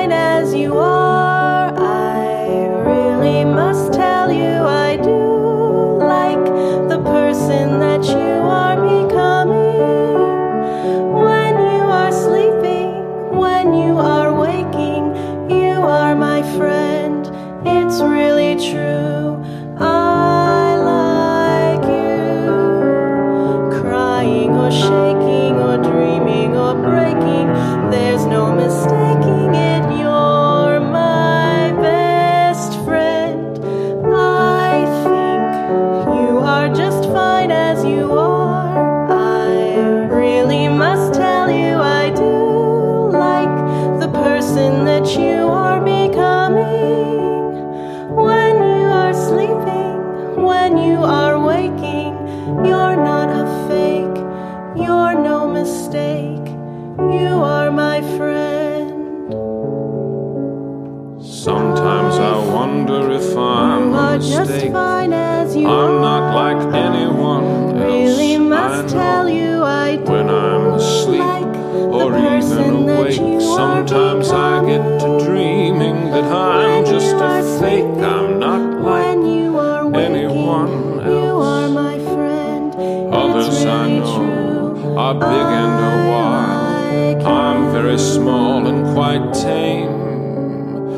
mistake. 64.40 64.72
fine 64.72 65.14
as 65.14 65.56
you 65.56 65.68
are. 65.68 65.90
I'm 65.90 66.02
not 66.02 66.36
like 66.36 66.74
anyone 66.74 67.44
else. 67.78 67.92
Really 67.92 68.36
I 68.36 68.38
must 68.40 68.94
know. 68.96 69.02
tell 69.02 69.30
you 69.30 69.64
I 69.64 69.96
do. 69.98 70.12
When 70.12 70.30
I'm 70.30 70.74
asleep 70.74 71.20
like 71.20 71.56
or 71.98 72.18
even 72.18 72.90
awake, 72.90 73.42
sometimes 73.42 74.32
I 74.32 74.66
get 74.66 74.84
to 75.02 75.20
dreaming 75.26 76.12
that 76.12 76.24
I'm 76.26 76.86
just 76.86 77.16
a 77.16 77.60
fake. 77.60 77.86
I'm 78.04 78.40
not 78.40 78.82
like 78.82 79.18
you 79.18 79.58
are 79.58 79.88
waking, 79.88 80.16
anyone 80.16 80.70
You 81.06 81.18
else. 81.30 81.46
are 81.46 81.70
my 81.70 81.98
friend. 82.00 82.74
Others 83.14 83.66
I 83.66 83.88
know 83.90 84.96
are 84.98 85.14
big 85.14 85.24
and 85.62 85.74
are 85.90 86.02
wild. 86.12 87.24
I'm 87.24 87.72
very 87.72 87.98
small 87.98 88.66
and 88.68 88.94
quite 88.96 89.34
tame. 89.34 90.01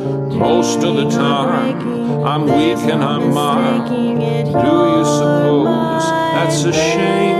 Most 0.03 0.83
of 0.83 0.95
the 0.95 1.09
time, 1.09 2.25
I'm 2.25 2.43
weak 2.43 2.77
and 2.91 3.03
I'm 3.03 3.33
mild. 3.33 3.89
Do 3.89 4.73
you 4.93 5.05
suppose 5.05 6.03
that's 6.35 6.63
a 6.65 6.73
shame? 6.73 7.33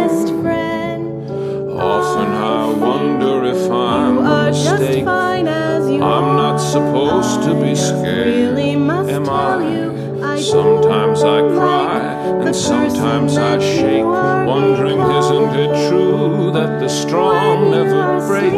Often 1.77 2.31
I 2.31 2.71
wonder 2.71 3.43
if 3.45 3.69
I'm 3.69 4.17
a 4.19 4.47
mistake. 4.47 5.05
I'm 5.05 6.27
not 6.37 6.57
supposed 6.57 7.43
to 7.43 7.53
be 7.61 7.75
scared. 7.75 8.57
Am 8.57 9.29
I? 9.29 10.37
Sometimes 10.37 11.23
I 11.23 11.41
cry 11.55 11.99
and 12.45 12.55
sometimes 12.55 13.37
I 13.37 13.59
shake, 13.59 14.05
wondering 14.05 14.99
isn't 14.99 15.55
it 15.59 15.89
true 15.89 16.51
that 16.51 16.79
the 16.79 16.87
strong 16.87 17.71
never 17.71 18.25
break? 18.27 18.53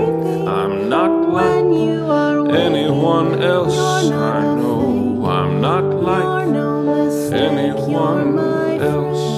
I'm 0.47 0.89
not 0.89 1.29
like 1.29 1.65
you 1.65 1.95
anyone 2.55 3.41
else 3.41 3.75
you're 3.75 4.12
not 4.12 4.35
I 4.35 4.43
a 4.43 4.55
know. 4.55 5.25
I'm 5.25 5.62
not 5.62 5.83
like 5.83 6.47
no 6.50 7.05
mistake, 7.05 7.33
you're 7.33 7.57
anyone 7.57 8.79
else. 8.81 9.35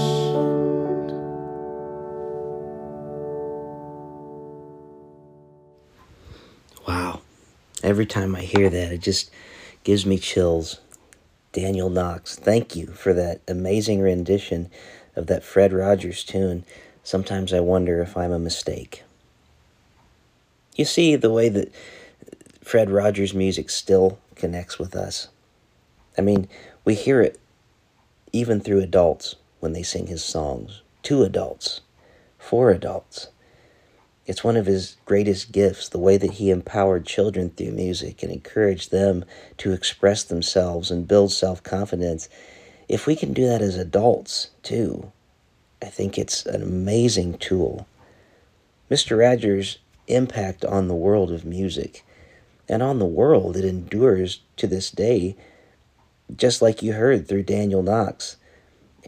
Wow. 6.88 7.22
Every 7.84 8.06
time 8.06 8.36
I 8.36 8.42
hear 8.42 8.70
that, 8.70 8.92
it 8.92 9.02
just 9.02 9.32
gives 9.84 10.06
me 10.06 10.18
chills. 10.18 10.80
Daniel 11.54 11.90
Knox, 11.90 12.36
thank 12.36 12.76
you 12.76 12.88
for 12.88 13.14
that 13.14 13.42
amazing 13.48 14.02
rendition 14.02 14.70
of 15.16 15.28
that 15.28 15.44
Fred 15.44 15.74
Rogers 15.74 16.24
tune. 16.24 16.66
Sometimes 17.04 17.52
I 17.54 17.62
wonder 17.62 18.02
if 18.02 18.16
I'm 18.16 18.32
a 18.32 18.38
mistake. 18.38 19.04
You 20.76 20.86
see 20.86 21.16
the 21.16 21.32
way 21.32 21.50
that 21.50 21.72
Fred 22.68 22.90
Rogers 22.90 23.34
music 23.34 23.70
still 23.70 24.20
connects 24.36 24.78
with 24.78 24.94
us. 24.94 25.30
I 26.18 26.22
mean, 26.22 26.50
we 26.84 26.96
hear 26.96 27.22
it 27.22 27.40
even 28.34 28.60
through 28.60 28.82
adults 28.82 29.36
when 29.62 29.72
they 29.72 29.84
sing 29.84 30.08
his 30.08 30.22
songs, 30.22 30.82
to 31.04 31.24
adults, 31.24 31.80
for 32.38 32.70
adults. 32.70 33.30
It's 34.26 34.44
one 34.44 34.58
of 34.58 34.66
his 34.66 34.98
greatest 35.06 35.54
gifts, 35.54 35.88
the 35.88 35.98
way 35.98 36.18
that 36.18 36.34
he 36.34 36.50
empowered 36.50 37.06
children 37.06 37.52
through 37.52 37.72
music 37.72 38.22
and 38.22 38.34
encouraged 38.34 38.92
them 38.92 39.24
to 39.60 39.72
express 39.72 40.26
themselves 40.26 40.92
and 40.92 41.08
build 41.08 41.32
self 41.32 41.64
confidence. 41.64 42.28
If 42.90 43.08
we 43.08 43.16
can 43.16 43.32
do 43.32 43.48
that 43.48 43.62
as 43.62 43.78
adults, 43.78 44.50
too, 44.62 45.14
I 45.82 45.86
think 45.86 46.18
it's 46.18 46.46
an 46.46 46.62
amazing 46.62 47.38
tool. 47.38 47.88
Mr. 48.92 49.18
Rogers' 49.18 49.78
impact 50.10 50.66
on 50.66 50.90
the 50.90 50.96
world 50.96 51.32
of 51.32 51.46
music 51.46 52.04
and 52.70 52.84
on 52.84 53.00
the 53.00 53.06
world, 53.06 53.56
it 53.56 53.66
endures 53.66 54.42
to 54.58 54.68
this 54.68 54.92
day, 54.92 55.36
just 56.36 56.62
like 56.62 56.84
you 56.84 56.94
heard 56.94 57.28
through 57.28 57.44
Daniel 57.44 57.82
Knox. 57.82 58.38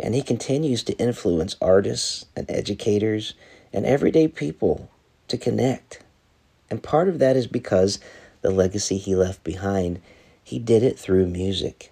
And 0.01 0.15
he 0.15 0.21
continues 0.21 0.83
to 0.83 0.97
influence 0.97 1.57
artists 1.61 2.25
and 2.35 2.49
educators 2.49 3.33
and 3.73 3.85
everyday 3.85 4.27
people 4.27 4.89
to 5.27 5.37
connect. 5.37 6.01
And 6.69 6.81
part 6.81 7.09
of 7.09 7.19
that 7.19 7.35
is 7.35 7.47
because 7.47 7.99
the 8.41 8.51
legacy 8.51 8.97
he 8.97 9.15
left 9.15 9.43
behind, 9.43 9.99
he 10.43 10.57
did 10.59 10.83
it 10.83 10.97
through 10.97 11.27
music. 11.27 11.91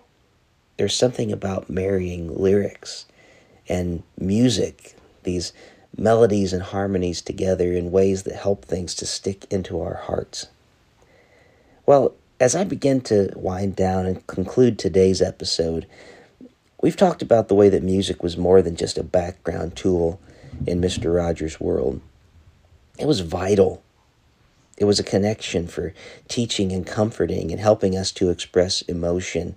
There's 0.77 0.95
something 0.95 1.31
about 1.31 1.69
marrying 1.69 2.33
lyrics 2.33 3.05
and 3.67 4.03
music, 4.17 4.95
these 5.23 5.51
melodies 5.97 6.53
and 6.53 6.61
harmonies 6.63 7.21
together 7.21 7.73
in 7.73 7.91
ways 7.91 8.23
that 8.23 8.35
help 8.35 8.63
things 8.63 8.95
to 8.95 9.05
stick 9.05 9.45
into 9.51 9.81
our 9.81 9.95
hearts. 9.95 10.47
Well, 11.87 12.15
as 12.37 12.53
I 12.53 12.65
begin 12.65 12.99
to 13.03 13.31
wind 13.33 13.77
down 13.77 14.05
and 14.05 14.27
conclude 14.27 14.77
today's 14.77 15.21
episode, 15.21 15.87
we've 16.81 16.97
talked 16.97 17.21
about 17.21 17.47
the 17.47 17.55
way 17.55 17.69
that 17.69 17.81
music 17.81 18.21
was 18.21 18.35
more 18.35 18.61
than 18.61 18.75
just 18.75 18.97
a 18.97 19.03
background 19.03 19.77
tool 19.77 20.19
in 20.65 20.81
Mr. 20.81 21.15
Rogers' 21.15 21.61
world. 21.61 22.01
It 22.99 23.07
was 23.07 23.21
vital. 23.21 23.81
It 24.77 24.83
was 24.83 24.99
a 24.99 25.03
connection 25.03 25.65
for 25.65 25.93
teaching 26.27 26.73
and 26.73 26.85
comforting 26.85 27.51
and 27.51 27.61
helping 27.61 27.95
us 27.95 28.11
to 28.13 28.31
express 28.31 28.81
emotion. 28.81 29.55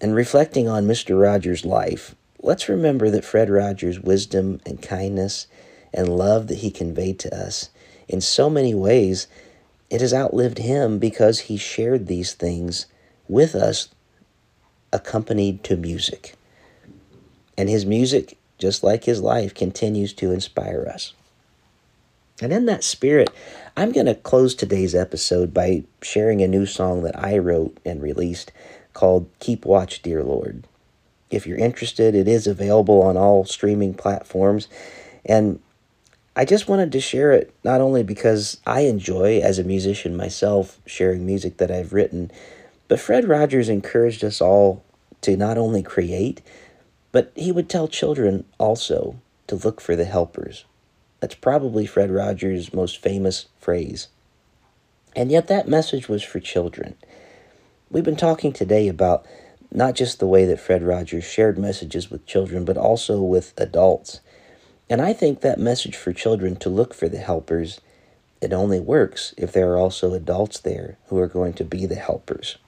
And 0.00 0.14
reflecting 0.14 0.68
on 0.68 0.86
Mr. 0.86 1.20
Rogers' 1.20 1.66
life, 1.66 2.14
let's 2.40 2.70
remember 2.70 3.10
that 3.10 3.26
Fred 3.26 3.50
Rogers' 3.50 4.00
wisdom 4.00 4.62
and 4.64 4.80
kindness 4.80 5.48
and 5.92 6.16
love 6.16 6.46
that 6.46 6.58
he 6.58 6.70
conveyed 6.70 7.18
to 7.18 7.36
us 7.36 7.68
in 8.08 8.22
so 8.22 8.48
many 8.48 8.74
ways, 8.74 9.26
it 9.92 10.00
has 10.00 10.14
outlived 10.14 10.56
him 10.56 10.98
because 10.98 11.40
he 11.40 11.58
shared 11.58 12.06
these 12.06 12.32
things 12.32 12.86
with 13.28 13.54
us 13.54 13.88
accompanied 14.90 15.62
to 15.64 15.76
music. 15.76 16.34
And 17.58 17.68
his 17.68 17.84
music, 17.84 18.38
just 18.56 18.82
like 18.82 19.04
his 19.04 19.20
life, 19.20 19.52
continues 19.52 20.14
to 20.14 20.32
inspire 20.32 20.90
us. 20.90 21.12
And 22.40 22.54
in 22.54 22.64
that 22.66 22.82
spirit, 22.82 23.28
I'm 23.76 23.92
going 23.92 24.06
to 24.06 24.14
close 24.14 24.54
today's 24.54 24.94
episode 24.94 25.52
by 25.52 25.84
sharing 26.00 26.40
a 26.40 26.48
new 26.48 26.64
song 26.64 27.02
that 27.02 27.22
I 27.22 27.36
wrote 27.36 27.76
and 27.84 28.00
released 28.00 28.50
called 28.94 29.28
Keep 29.40 29.66
Watch, 29.66 30.00
Dear 30.00 30.24
Lord. 30.24 30.66
If 31.30 31.46
you're 31.46 31.58
interested, 31.58 32.14
it 32.14 32.26
is 32.26 32.46
available 32.46 33.02
on 33.02 33.18
all 33.18 33.44
streaming 33.44 33.92
platforms. 33.92 34.68
And 35.26 35.60
I 36.34 36.46
just 36.46 36.66
wanted 36.66 36.92
to 36.92 37.00
share 37.00 37.32
it 37.32 37.54
not 37.62 37.82
only 37.82 38.02
because 38.02 38.58
I 38.66 38.80
enjoy, 38.82 39.40
as 39.40 39.58
a 39.58 39.64
musician 39.64 40.16
myself, 40.16 40.80
sharing 40.86 41.26
music 41.26 41.58
that 41.58 41.70
I've 41.70 41.92
written, 41.92 42.30
but 42.88 43.00
Fred 43.00 43.28
Rogers 43.28 43.68
encouraged 43.68 44.24
us 44.24 44.40
all 44.40 44.82
to 45.20 45.36
not 45.36 45.58
only 45.58 45.82
create, 45.82 46.40
but 47.12 47.32
he 47.34 47.52
would 47.52 47.68
tell 47.68 47.86
children 47.86 48.44
also 48.58 49.20
to 49.46 49.56
look 49.56 49.80
for 49.80 49.94
the 49.94 50.06
helpers. 50.06 50.64
That's 51.20 51.34
probably 51.34 51.84
Fred 51.84 52.10
Rogers' 52.10 52.72
most 52.72 53.02
famous 53.02 53.46
phrase. 53.60 54.08
And 55.14 55.30
yet, 55.30 55.48
that 55.48 55.68
message 55.68 56.08
was 56.08 56.22
for 56.22 56.40
children. 56.40 56.96
We've 57.90 58.02
been 58.02 58.16
talking 58.16 58.54
today 58.54 58.88
about 58.88 59.26
not 59.70 59.94
just 59.94 60.18
the 60.18 60.26
way 60.26 60.46
that 60.46 60.60
Fred 60.60 60.82
Rogers 60.82 61.24
shared 61.24 61.58
messages 61.58 62.10
with 62.10 62.26
children, 62.26 62.64
but 62.64 62.78
also 62.78 63.20
with 63.20 63.52
adults. 63.58 64.20
And 64.92 65.00
I 65.00 65.14
think 65.14 65.40
that 65.40 65.58
message 65.58 65.96
for 65.96 66.12
children 66.12 66.54
to 66.56 66.68
look 66.68 66.92
for 66.92 67.08
the 67.08 67.16
helpers, 67.16 67.80
it 68.42 68.52
only 68.52 68.78
works 68.78 69.32
if 69.38 69.50
there 69.50 69.72
are 69.72 69.78
also 69.78 70.12
adults 70.12 70.60
there 70.60 70.98
who 71.06 71.16
are 71.16 71.28
going 71.28 71.54
to 71.54 71.64
be 71.64 71.86
the 71.86 71.94
helpers. 71.94 72.58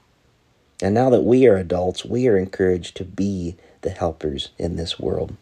And 0.81 0.95
now 0.95 1.11
that 1.11 1.21
we 1.21 1.45
are 1.45 1.55
adults, 1.55 2.03
we 2.03 2.27
are 2.27 2.35
encouraged 2.35 2.97
to 2.97 3.03
be 3.03 3.57
the 3.81 3.91
helpers 3.91 4.49
in 4.57 4.75
this 4.75 4.99
world. 4.99 5.37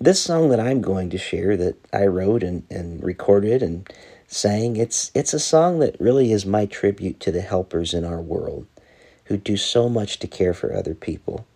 This 0.00 0.20
song 0.20 0.48
that 0.48 0.58
I'm 0.58 0.80
going 0.80 1.10
to 1.10 1.16
share 1.16 1.56
that 1.56 1.76
I 1.92 2.06
wrote 2.06 2.42
and, 2.42 2.64
and 2.68 3.00
recorded 3.00 3.62
and 3.62 3.88
sang, 4.26 4.74
it's 4.74 5.12
it's 5.14 5.32
a 5.32 5.38
song 5.38 5.78
that 5.78 5.94
really 6.00 6.32
is 6.32 6.44
my 6.44 6.66
tribute 6.66 7.20
to 7.20 7.30
the 7.30 7.40
helpers 7.40 7.94
in 7.94 8.04
our 8.04 8.20
world 8.20 8.66
who 9.26 9.36
do 9.36 9.56
so 9.56 9.88
much 9.88 10.18
to 10.18 10.26
care 10.26 10.54
for 10.54 10.74
other 10.74 10.96
people. 10.96 11.46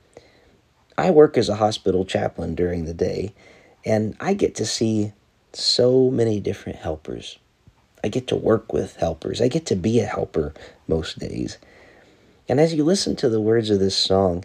I 0.97 1.11
work 1.11 1.37
as 1.37 1.49
a 1.49 1.57
hospital 1.57 2.05
chaplain 2.05 2.55
during 2.55 2.85
the 2.85 2.95
day, 2.95 3.35
and 3.87 4.17
I 4.19 4.35
get 4.35 4.57
to 4.57 4.67
see 4.67 5.13
so 5.53 6.11
many 6.11 6.41
different 6.41 6.79
helpers. 6.79 7.39
I 8.03 8.09
get 8.09 8.27
to 8.29 8.37
work 8.37 8.73
with 8.73 8.97
helpers. 8.97 9.41
I 9.41 9.49
get 9.49 9.65
to 9.67 9.77
be 9.77 10.01
a 10.01 10.07
helper 10.07 10.53
most 10.89 11.19
days. 11.21 11.57
And 12.49 12.61
as 12.61 12.75
you 12.75 12.85
listen 12.85 13.15
to 13.17 13.29
the 13.29 13.41
words 13.41 13.71
of 13.71 13.79
this 13.79 13.97
song, 13.97 14.45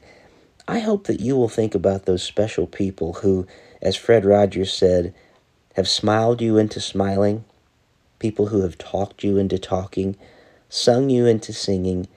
I 0.68 0.80
hope 0.80 1.08
that 1.08 1.20
you 1.20 1.36
will 1.36 1.50
think 1.50 1.74
about 1.74 2.06
those 2.06 2.24
special 2.24 2.68
people 2.68 3.14
who, 3.14 3.48
as 3.82 3.96
Fred 3.96 4.26
Rogers 4.26 4.74
said, 4.74 5.14
have 5.76 5.90
smiled 5.90 6.40
you 6.40 6.58
into 6.58 6.80
smiling, 6.80 7.44
people 8.20 8.48
who 8.48 8.62
have 8.62 8.78
talked 8.78 9.24
you 9.24 9.38
into 9.38 9.58
talking, 9.58 10.16
sung 10.70 11.10
you 11.10 11.26
into 11.26 11.52
singing, 11.52 12.08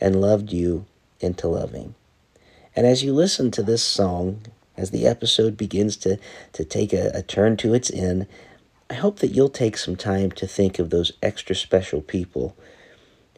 and 0.00 0.20
loved 0.20 0.52
you 0.52 0.84
into 1.20 1.48
loving. 1.48 1.94
And 2.76 2.86
as 2.86 3.02
you 3.02 3.14
listen 3.14 3.50
to 3.52 3.62
this 3.62 3.82
song, 3.82 4.42
as 4.76 4.90
the 4.90 5.06
episode 5.06 5.56
begins 5.56 5.96
to, 5.98 6.18
to 6.52 6.64
take 6.64 6.92
a, 6.92 7.10
a 7.14 7.22
turn 7.22 7.56
to 7.58 7.74
its 7.74 7.90
end, 7.90 8.26
I 8.90 8.94
hope 8.94 9.20
that 9.20 9.30
you'll 9.30 9.48
take 9.48 9.76
some 9.76 9.96
time 9.96 10.30
to 10.32 10.46
think 10.46 10.78
of 10.78 10.90
those 10.90 11.12
extra 11.22 11.54
special 11.54 12.00
people 12.00 12.56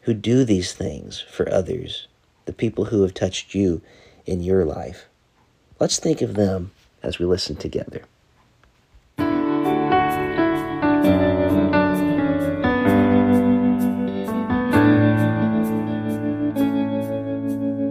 who 0.02 0.14
do 0.14 0.44
these 0.44 0.72
things 0.72 1.20
for 1.30 1.50
others, 1.52 2.08
the 2.46 2.52
people 2.52 2.86
who 2.86 3.02
have 3.02 3.14
touched 3.14 3.54
you 3.54 3.80
in 4.24 4.42
your 4.42 4.64
life. 4.64 5.06
Let's 5.78 5.98
think 5.98 6.22
of 6.22 6.34
them 6.34 6.72
as 7.02 7.18
we 7.18 7.26
listen 7.26 7.56
together. 7.56 8.02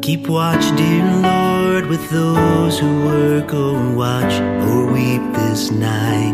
Keep 0.02 0.28
watch, 0.28 0.78
dear 0.78 1.04
Lord, 1.04 1.35
with 1.88 2.10
those 2.10 2.80
who 2.80 3.06
work 3.06 3.54
or 3.54 3.96
watch 3.96 4.34
or 4.68 4.92
weep 4.92 5.22
this 5.34 5.72
night. 5.72 6.34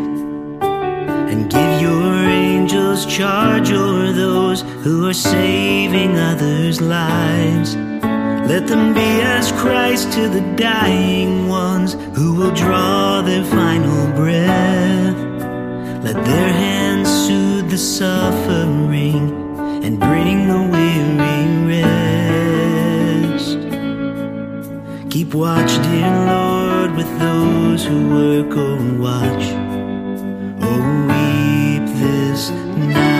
And 0.61 1.49
give 1.49 1.81
your 1.81 2.13
angels 2.29 3.05
charge 3.05 3.71
over 3.71 4.13
those 4.13 4.61
who 4.83 5.07
are 5.07 5.13
saving 5.13 6.17
others' 6.17 6.79
lives. 6.79 7.75
Let 7.75 8.67
them 8.67 8.93
be 8.93 9.11
as 9.21 9.51
Christ 9.53 10.13
to 10.13 10.29
the 10.29 10.41
dying 10.55 11.49
ones 11.49 11.93
who 12.15 12.35
will 12.35 12.53
draw 12.53 13.21
their 13.21 13.43
final 13.43 14.07
breath. 14.15 15.17
Let 16.03 16.23
their 16.25 16.53
hands 16.53 17.09
soothe 17.09 17.69
the 17.69 17.77
suffering 17.77 19.29
and 19.83 19.99
bring 19.99 20.47
the 20.47 20.61
weary 20.71 21.67
rest. 21.67 22.00
Keep 25.11 25.33
watch, 25.33 25.73
dear 25.83 26.09
Lord, 26.25 26.95
with 26.95 27.19
those 27.19 27.83
who 27.83 28.07
work 28.15 28.55
or 28.55 28.77
watch 28.97 29.51
or 30.63 30.79
weep 31.09 31.85
this 31.99 32.49
night. 32.49 33.17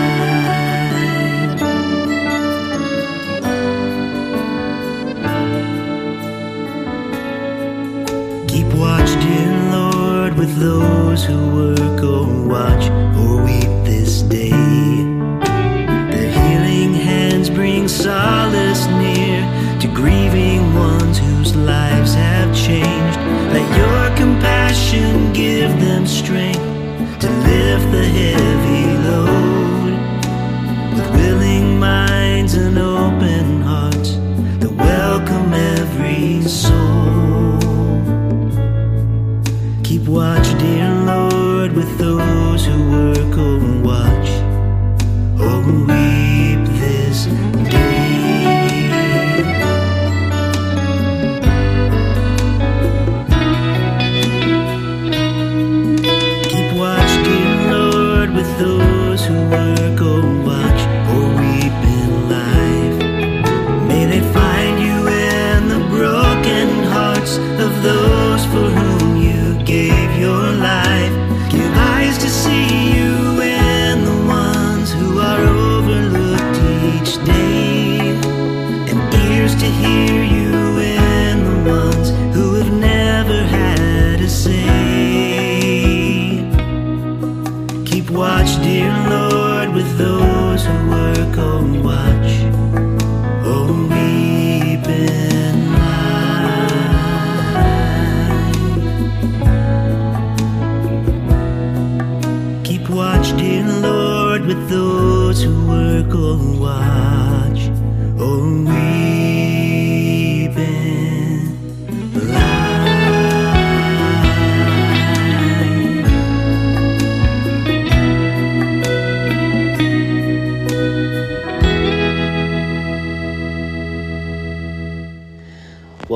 Keep 8.48 8.72
watch, 8.72 9.10
dear 9.20 9.52
Lord, 9.70 10.34
with 10.38 10.56
those 10.56 11.26
who 11.26 11.36
work 11.54 12.02
or 12.02 12.26
watch 12.48 12.88
or 13.18 13.44
weep 13.44 13.84
this 13.84 14.22
day. 14.22 14.48
Their 16.10 16.30
healing 16.32 16.94
hands 16.94 17.50
bring 17.50 17.86
solace 17.86 18.86
near 18.86 19.46
to 19.80 19.88
grieving 19.88 20.74
ones 20.74 21.18
lives 21.56 22.14
have 22.14 22.54
changed. 22.54 23.18
Let 23.52 23.66
your 23.76 24.16
compassion 24.16 25.32
give 25.32 25.70
them 25.80 26.06
strength 26.06 26.58
to 27.20 27.28
lift 27.28 27.86
the 27.92 28.04
heavy 28.04 28.71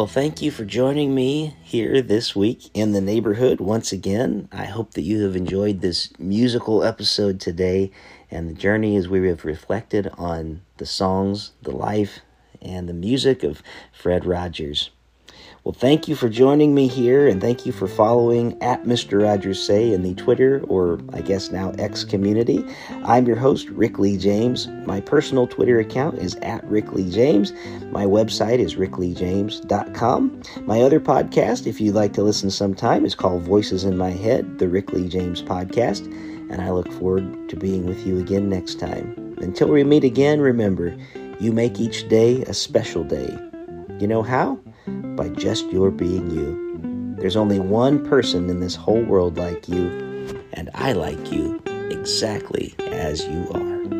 Well, 0.07 0.13
thank 0.13 0.41
you 0.41 0.53
for 0.53 0.65
joining 0.65 1.17
me 1.17 1.57
here 1.65 2.01
this 2.01 2.37
week 2.37 2.71
in 2.73 2.93
the 2.93 3.01
neighborhood 3.01 3.61
once 3.61 3.91
again. 3.91 4.49
I 4.53 4.67
hope 4.67 4.93
that 4.93 5.03
you 5.03 5.25
have 5.25 5.35
enjoyed 5.35 5.81
this 5.81 6.13
musical 6.17 6.85
episode 6.85 7.41
today 7.41 7.91
and 8.31 8.49
the 8.49 8.55
journey 8.55 8.95
as 8.95 9.09
we 9.09 9.27
have 9.27 9.45
reflected 9.45 10.07
on 10.17 10.63
the 10.77 10.87
songs, 10.87 11.55
the 11.61 11.73
life, 11.73 12.21
and 12.63 12.89
the 12.89 12.95
music 12.95 13.43
of 13.43 13.65
Fred 13.93 14.25
Rogers. 14.25 14.91
Well, 15.67 15.73
thank 15.73 16.07
you 16.07 16.15
for 16.15 16.29
joining 16.29 16.77
me 16.77 16.87
here, 16.87 17.27
and 17.27 17.41
thank 17.41 17.67
you 17.67 17.73
for 17.73 17.89
following 17.89 18.57
at 18.63 18.85
Mr. 18.85 19.21
Rogers 19.21 19.61
Say 19.61 19.93
in 19.93 20.03
the 20.03 20.15
Twitter, 20.15 20.63
or 20.69 21.01
I 21.13 21.23
guess 21.23 21.51
now 21.51 21.73
X 21.73 22.05
community. 22.05 22.65
I'm 23.03 23.27
your 23.27 23.35
host, 23.35 23.69
Rick 23.71 23.99
Lee 23.99 24.17
James. 24.17 24.69
My 24.87 25.01
personal 25.01 25.49
Twitter 25.49 25.81
account 25.81 26.21
is 26.21 26.37
at 26.37 26.63
Rick 26.69 26.93
Lee 26.93 27.11
James. 27.11 27.53
My 27.91 28.05
website 28.05 28.61
is 28.61 28.77
rickleejames.com. 28.77 30.43
My 30.67 30.83
other 30.83 31.01
podcast, 31.01 31.67
if 31.67 31.81
you'd 31.81 31.97
like 31.97 32.13
to 32.13 32.23
listen 32.23 32.53
sometime, 32.53 33.05
is 33.05 33.17
called 33.17 33.43
Voices 33.43 33.83
in 33.83 33.97
My 33.97 34.11
Head, 34.11 34.61
the 34.61 34.69
Rick 34.69 34.93
Lee 34.93 35.09
James 35.09 35.43
podcast, 35.43 36.07
and 36.49 36.63
I 36.63 36.71
look 36.71 36.93
forward 36.93 37.49
to 37.49 37.57
being 37.57 37.87
with 37.87 38.07
you 38.07 38.21
again 38.21 38.49
next 38.49 38.79
time. 38.79 39.35
Until 39.39 39.67
we 39.71 39.83
meet 39.83 40.05
again, 40.05 40.41
remember, 40.41 40.97
you 41.41 41.51
make 41.51 41.81
each 41.81 42.09
day 42.09 42.43
a 42.43 42.55
special 42.55 43.03
day. 43.03 43.37
You 43.99 44.07
know 44.07 44.23
how? 44.23 44.61
By 45.17 45.31
just 45.31 45.67
your 45.71 45.91
being 45.91 46.31
you. 46.31 47.17
There's 47.19 47.37
only 47.37 47.59
one 47.59 48.07
person 48.07 48.51
in 48.51 48.61
this 48.61 48.77
whole 48.77 49.03
world 49.03 49.39
like 49.39 49.69
you, 49.69 49.89
and 50.53 50.71
I 50.75 50.93
like 50.93 51.33
you 51.33 51.61
exactly 51.91 52.75
as 52.91 53.27
you 53.27 53.49
are. 53.53 53.96